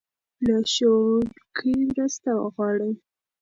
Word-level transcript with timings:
له 0.45 0.57
ښوونکي 0.73 1.73
مرسته 1.89 2.29
وغواړه. 2.35 2.89